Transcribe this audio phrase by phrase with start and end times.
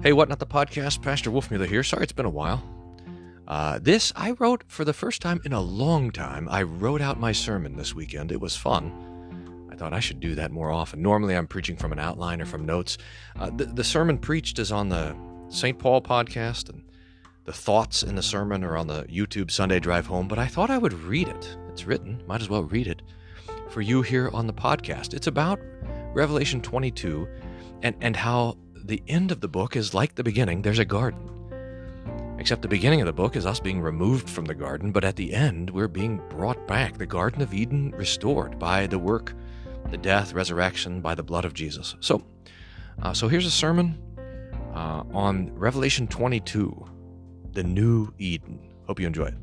[0.00, 1.02] Hey, what not the podcast?
[1.02, 1.82] Pastor Wolfmueller here.
[1.82, 2.62] Sorry it's been a while.
[3.48, 6.48] Uh, this I wrote for the first time in a long time.
[6.48, 8.30] I wrote out my sermon this weekend.
[8.30, 9.68] It was fun.
[9.72, 11.02] I thought I should do that more often.
[11.02, 12.96] Normally I'm preaching from an outline or from notes.
[13.36, 15.16] Uh, the, the sermon preached is on the
[15.48, 15.76] St.
[15.76, 16.80] Paul podcast, and
[17.44, 20.70] the thoughts in the sermon are on the YouTube Sunday Drive Home, but I thought
[20.70, 21.56] I would read it.
[21.70, 23.02] It's written, might as well read it
[23.68, 25.12] for you here on the podcast.
[25.12, 25.58] It's about
[26.14, 27.26] Revelation 22
[27.82, 30.62] and, and how the end of the book is like the beginning.
[30.62, 31.28] There's a garden.
[32.38, 35.16] Except the beginning of the book is us being removed from the garden, but at
[35.16, 36.96] the end, we're being brought back.
[36.96, 39.34] The Garden of Eden restored by the work,
[39.90, 41.96] the death, resurrection, by the blood of Jesus.
[42.00, 42.24] So,
[43.02, 44.00] uh, so here's a sermon
[44.72, 46.86] uh, on Revelation 22,
[47.52, 48.60] the new Eden.
[48.86, 49.34] Hope you enjoy it.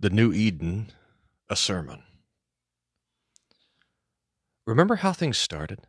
[0.00, 0.92] The New Eden,
[1.48, 2.02] a sermon.
[4.70, 5.80] Remember how things started?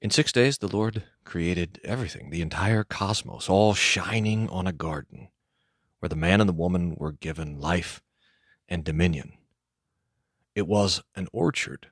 [0.00, 5.30] In six days, the Lord created everything, the entire cosmos, all shining on a garden,
[5.98, 8.00] where the man and the woman were given life
[8.68, 9.32] and dominion.
[10.54, 11.88] It was an orchard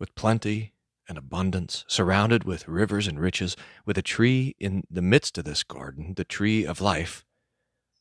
[0.00, 0.72] with plenty
[1.08, 5.62] and abundance, surrounded with rivers and riches, with a tree in the midst of this
[5.62, 7.24] garden, the tree of life,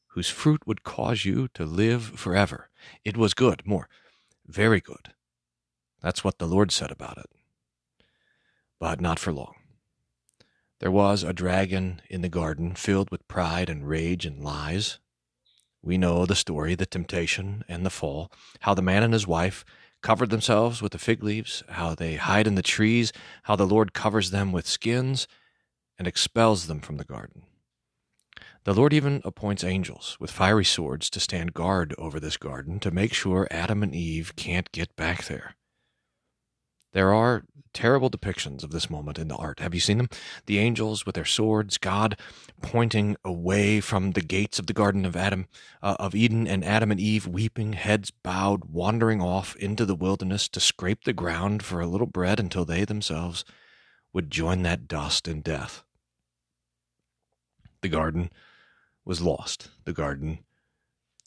[0.07, 2.71] whose fruit would cause you to live forever.
[3.05, 3.87] It was good, more,
[4.47, 5.13] very good.
[6.01, 7.29] That's what the Lord said about it.
[8.79, 9.55] But not for long.
[10.79, 14.99] There was a dragon in the garden filled with pride and rage and lies.
[15.81, 18.31] We know the story, the temptation and the fall,
[18.61, 19.65] how the man and his wife
[20.01, 23.11] covered themselves with the fig leaves, how they hide in the trees,
[23.43, 25.27] how the Lord covers them with skins
[25.97, 27.43] and expels them from the garden.
[28.65, 32.91] The Lord even appoints angels with fiery swords to stand guard over this garden to
[32.91, 35.56] make sure Adam and Eve can't get back there.
[36.97, 39.59] There are terrible depictions of this moment in the art.
[39.59, 40.09] Have you seen them?
[40.47, 42.17] The angels with their swords, God
[42.63, 45.45] pointing away from the gates of the Garden of Adam,
[45.83, 50.47] uh, of Eden, and Adam and Eve weeping, heads bowed, wandering off into the wilderness
[50.47, 53.45] to scrape the ground for a little bread until they themselves
[54.11, 55.83] would join that dust in death.
[57.81, 58.31] The garden
[59.05, 59.69] was lost.
[59.85, 60.39] The garden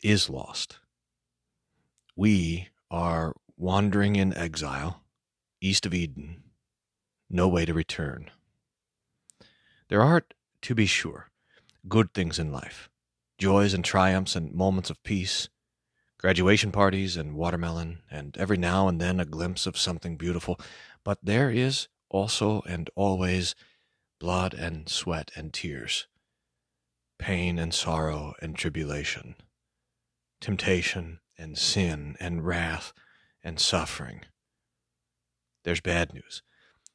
[0.03, 0.79] is lost.
[2.17, 5.05] We are wandering in exile
[5.61, 6.43] east of Eden,
[7.29, 8.31] no way to return.
[9.89, 10.25] There are,
[10.63, 11.31] to be sure,
[11.89, 12.89] good things in life
[13.39, 15.49] joys and triumphs and moments of peace,
[16.19, 20.61] graduation parties and watermelon, and every now and then a glimpse of something beautiful.
[21.05, 23.55] But there is also and always
[24.19, 26.07] blood and sweat and tears,
[27.19, 29.37] pain and sorrow and tribulation,
[30.39, 32.93] temptation and sin and wrath
[33.43, 34.21] and suffering
[35.65, 36.43] there's bad news,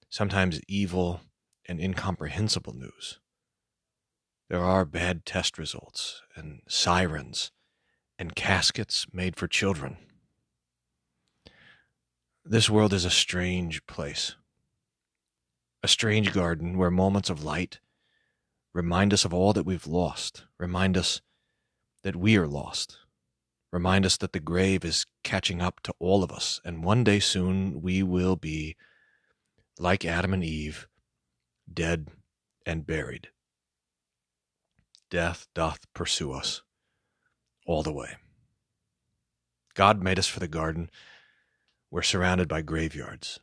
[0.09, 1.21] sometimes evil
[1.67, 3.19] and incomprehensible news.
[4.49, 7.51] There are bad test results and sirens
[8.19, 9.97] and caskets made for children.
[12.43, 14.35] This world is a strange place,
[15.81, 17.79] a strange garden where moments of light
[18.73, 21.21] remind us of all that we've lost, remind us
[22.03, 22.99] that we are lost,
[23.71, 27.19] remind us that the grave is catching up to all of us, and one day
[27.19, 28.75] soon we will be,
[29.79, 30.87] like Adam and Eve,
[31.71, 32.09] dead
[32.65, 33.29] and buried.
[35.09, 36.61] Death doth pursue us
[37.65, 38.15] all the way.
[39.73, 40.89] God made us for the garden.
[41.91, 43.39] We're surrounded by graveyards.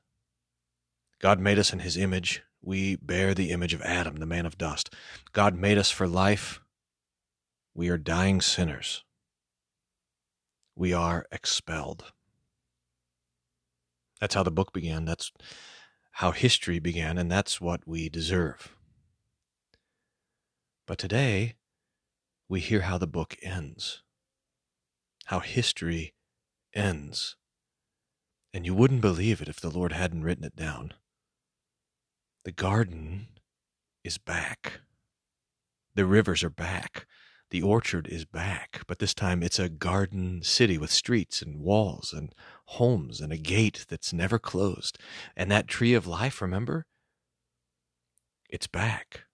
[1.21, 2.43] God made us in his image.
[2.63, 4.95] We bear the image of Adam, the man of dust.
[5.33, 6.61] God made us for life.
[7.75, 9.05] We are dying sinners
[10.75, 12.13] we are expelled.
[14.21, 15.05] That's how the book began.
[15.05, 15.33] That's
[16.13, 18.77] how history began, and that's what we deserve.
[20.87, 21.55] But today,
[22.49, 24.03] we hear how the book ends,
[25.27, 26.15] how history
[26.75, 27.37] ends.
[28.55, 30.93] And you wouldn't believe it if the Lord hadn't written it down.
[32.45, 33.29] The garden
[34.05, 34.81] is back.
[35.95, 37.07] The rivers are back.
[37.53, 42.15] The orchard is back, but this time it's a garden city with streets and walls
[42.17, 42.35] and
[42.65, 44.97] homes and a gate that's never closed.
[45.37, 46.87] And that tree of life, remember?
[48.49, 49.25] It's back.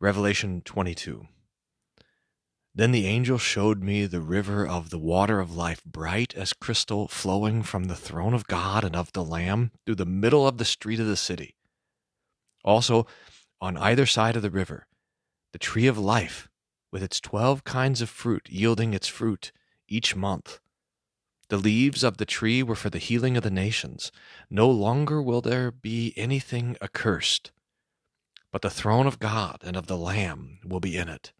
[0.00, 1.28] Revelation 22.
[2.74, 7.08] Then the angel showed me the river of the water of life, bright as crystal,
[7.08, 10.64] flowing from the throne of God and of the Lamb through the middle of the
[10.64, 11.56] street of the city.
[12.64, 13.06] Also,
[13.60, 14.87] on either side of the river,
[15.52, 16.48] the tree of life,
[16.90, 19.52] with its twelve kinds of fruit, yielding its fruit
[19.88, 20.60] each month.
[21.48, 24.12] The leaves of the tree were for the healing of the nations.
[24.50, 27.52] No longer will there be anything accursed,
[28.52, 31.32] but the throne of God and of the Lamb will be in it,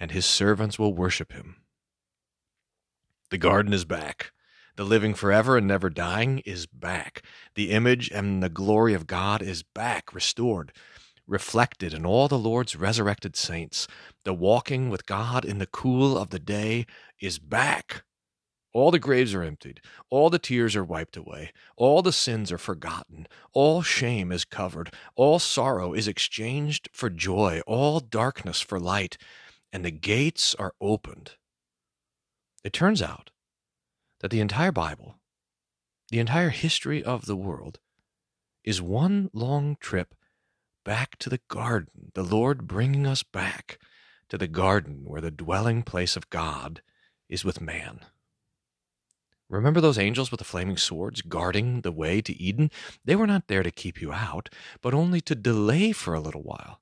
[0.00, 1.62] and his servants will worship him.
[3.30, 4.32] The garden is back.
[4.76, 7.22] The living forever and never dying is back.
[7.54, 10.72] The image and the glory of God is back, restored,
[11.32, 13.88] reflected in all the Lord's resurrected saints.
[14.24, 16.86] The walking with God in the cool of the day
[17.20, 18.04] is back.
[18.74, 19.80] All the graves are emptied.
[20.10, 21.52] All the tears are wiped away.
[21.76, 23.26] All the sins are forgotten.
[23.52, 24.94] All shame is covered.
[25.16, 27.60] All sorrow is exchanged for joy.
[27.66, 29.16] All darkness for light.
[29.72, 31.32] And the gates are opened.
[32.62, 33.30] It turns out
[34.20, 35.16] that the entire Bible,
[36.10, 37.78] the entire history of the world,
[38.64, 40.14] is one long trip
[40.84, 43.78] back to the garden, the Lord bringing us back
[44.28, 46.82] to the garden where the dwelling place of God
[47.28, 48.00] is with man.
[49.48, 52.70] Remember those angels with the flaming swords guarding the way to Eden?
[53.04, 54.48] They were not there to keep you out,
[54.80, 56.80] but only to delay for a little while.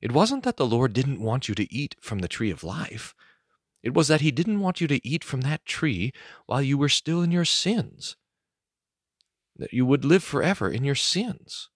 [0.00, 3.14] It wasn't that the Lord didn't want you to eat from the tree of life.
[3.82, 6.12] It was that he didn't want you to eat from that tree
[6.46, 8.16] while you were still in your sins.
[9.56, 11.68] That you would live forever in your sins.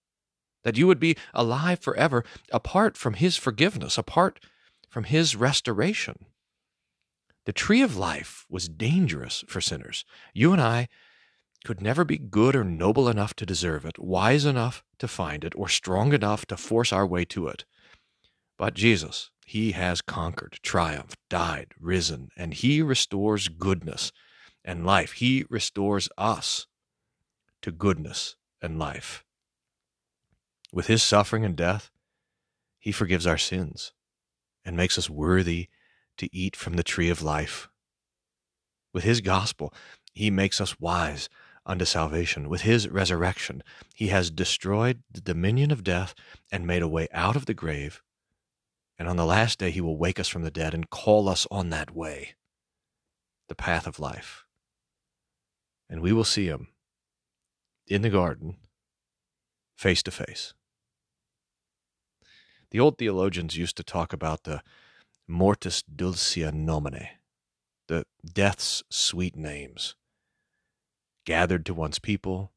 [0.63, 4.39] That you would be alive forever apart from his forgiveness, apart
[4.89, 6.25] from his restoration.
[7.45, 10.05] The tree of life was dangerous for sinners.
[10.33, 10.87] You and I
[11.65, 15.53] could never be good or noble enough to deserve it, wise enough to find it,
[15.55, 17.65] or strong enough to force our way to it.
[18.57, 24.11] But Jesus, He has conquered, triumphed, died, risen, and He restores goodness
[24.63, 25.13] and life.
[25.13, 26.67] He restores us
[27.61, 29.23] to goodness and life.
[30.73, 31.89] With His suffering and death,
[32.79, 33.93] He forgives our sins
[34.65, 35.69] and makes us worthy
[36.17, 37.69] to eat from the tree of life.
[38.93, 39.73] With his gospel,
[40.13, 41.27] he makes us wise
[41.65, 42.49] unto salvation.
[42.49, 43.63] With his resurrection,
[43.95, 46.13] he has destroyed the dominion of death
[46.51, 48.01] and made a way out of the grave.
[48.99, 51.47] And on the last day, he will wake us from the dead and call us
[51.49, 52.35] on that way,
[53.49, 54.45] the path of life.
[55.89, 56.67] And we will see him
[57.87, 58.57] in the garden,
[59.75, 60.53] face to face.
[62.73, 64.63] The old theologians used to talk about the
[65.27, 67.07] Mortis Dulcia Nomina,
[67.87, 69.93] the death's sweet names.
[71.23, 72.51] Gathered to one's people,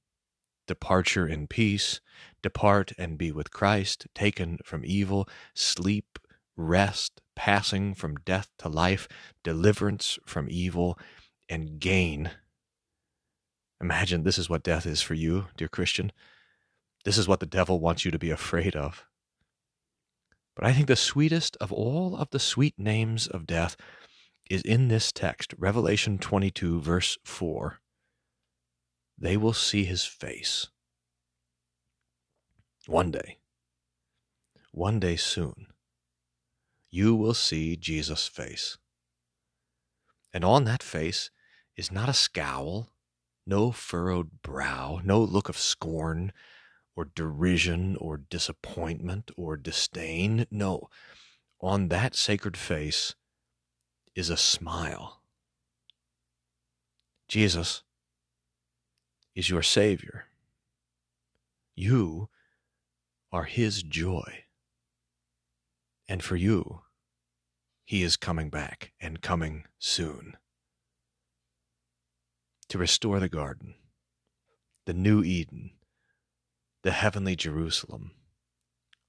[0.67, 2.01] departure in peace,
[2.41, 6.19] depart and be with Christ, taken from evil, sleep,
[6.57, 9.07] rest, passing from death to life,
[9.45, 10.99] deliverance from evil,
[11.47, 12.31] and gain.
[13.83, 16.11] Imagine this is what death is for you, dear Christian.
[17.05, 19.05] This is what the devil wants you to be afraid of.
[20.57, 23.77] But I think the sweetest of all of the sweet names of death
[24.49, 27.81] is in this text, Revelation 22, verse 4.
[29.19, 30.69] They will see his face.
[32.87, 33.39] One day,
[34.73, 35.67] one day soon,
[36.91, 38.79] you will see Jesus' face.
[40.33, 41.31] And on that face
[41.77, 42.89] is not a scowl,
[43.47, 46.33] no furrowed brow, no look of scorn,
[46.97, 50.47] or derision or disappointment or disdain.
[50.51, 50.89] No,
[51.61, 53.15] on that sacred face
[54.15, 55.21] is a smile.
[57.29, 57.83] Jesus
[59.35, 60.25] is your Savior.
[61.75, 62.31] You
[63.31, 64.45] are His joy.
[66.09, 66.83] And for you,
[67.85, 70.37] He is coming back and coming soon
[72.69, 73.75] to restore the garden,
[74.87, 75.73] the new Eden
[76.87, 78.13] the heavenly Jerusalem,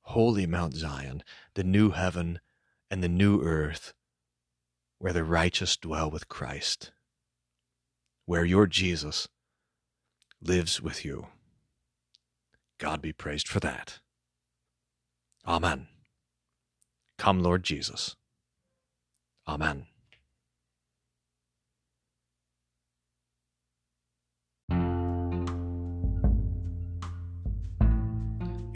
[0.01, 1.21] holy Mount Zion,
[1.53, 2.39] the new heaven
[2.89, 3.93] and the new earth,
[4.97, 6.89] where the righteous dwell with Christ,
[8.25, 9.27] where your Jesus
[10.41, 11.27] lives with you.
[12.79, 13.99] God be praised for that.
[15.45, 15.87] Amen.
[17.19, 18.15] Come, Lord Jesus.
[19.47, 19.85] Amen.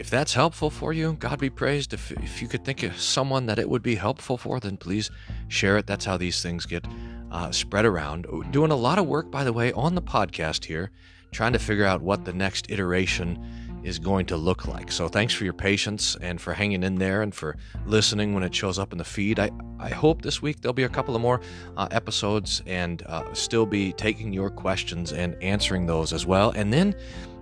[0.02, 1.94] If that's helpful for you, God be praised.
[1.94, 5.12] If, if you could think of someone that it would be helpful for, then please
[5.46, 5.86] share it.
[5.86, 6.84] That's how these things get
[7.30, 8.26] uh, spread around.
[8.50, 10.90] Doing a lot of work, by the way, on the podcast here,
[11.30, 13.38] trying to figure out what the next iteration
[13.84, 14.90] is going to look like.
[14.90, 17.56] So thanks for your patience and for hanging in there and for
[17.86, 19.38] listening when it shows up in the feed.
[19.38, 21.40] I, I hope this week there'll be a couple of more
[21.76, 26.50] uh, episodes and uh, still be taking your questions and answering those as well.
[26.50, 26.96] And then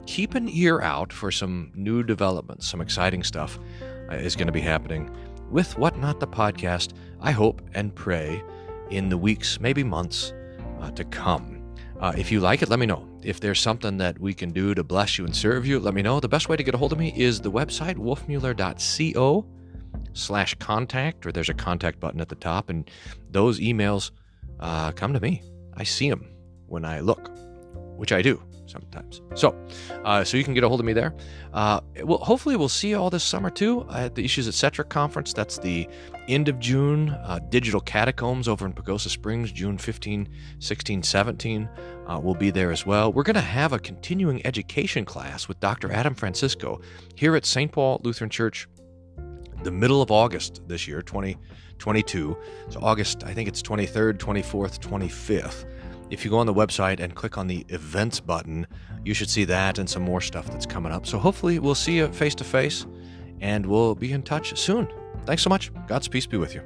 [0.07, 3.59] keep an ear out for some new developments, some exciting stuff
[4.11, 5.11] uh, is going to be happening
[5.51, 8.43] with Whatnot the podcast, I hope and pray
[8.91, 10.33] in the weeks, maybe months
[10.81, 11.75] uh, to come.
[11.99, 13.07] Uh, if you like it, let me know.
[13.23, 16.03] If there's something that we can do to bless you and serve you, let me
[16.03, 16.21] know.
[16.21, 19.47] The best way to get a hold of me is the website wolfmueller.co
[20.13, 22.91] slash contact, or there's a contact button at the top, and
[23.31, 24.13] those emails
[24.61, 25.43] uh, come to me.
[25.75, 26.27] I see them
[26.67, 27.31] when I look,
[27.97, 29.21] which I do sometimes.
[29.35, 29.57] So,
[30.05, 31.15] uh, so you can get a hold of me there.
[31.53, 34.85] Uh, well, hopefully we'll see you all this summer too at the Issues Etc.
[34.85, 35.33] conference.
[35.33, 35.89] That's the
[36.29, 37.11] end of June.
[37.11, 41.69] Uh, Digital Catacombs over in Pagosa Springs, June 15, 16, 17.
[42.07, 43.13] Uh, we'll be there as well.
[43.13, 45.93] We're going to have a continuing education class with Dr.
[45.93, 46.81] Adam Francisco
[47.15, 47.71] here at St.
[47.71, 48.69] Paul Lutheran Church
[49.63, 52.37] the middle of August this year, 2022.
[52.69, 55.67] So August, I think it's 23rd, 24th, 25th.
[56.11, 58.67] If you go on the website and click on the events button,
[59.05, 61.07] you should see that and some more stuff that's coming up.
[61.07, 62.85] So hopefully we'll see you face to face
[63.41, 64.89] and we'll be in touch soon.
[65.25, 65.71] Thanks so much.
[65.87, 66.63] God's peace be with you.